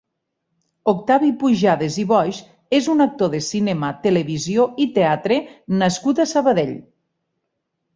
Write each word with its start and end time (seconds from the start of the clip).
Octavi 0.93 1.29
Pujades 1.43 1.99
i 2.05 2.07
Boix 2.13 2.41
és 2.79 2.89
un 2.95 3.07
actor 3.07 3.33
de 3.37 3.43
cinema, 3.51 3.95
televisió 4.09 4.69
i 4.89 4.93
teatre 5.01 5.43
nascut 5.87 6.25
a 6.25 6.31
Sabadell. 6.37 6.79